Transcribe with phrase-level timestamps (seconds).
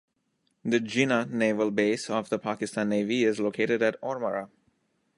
[0.65, 4.49] The Jinnah Naval Base of the Pakistan Navy is located at Ormara.